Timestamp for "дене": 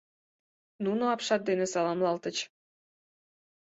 1.49-1.65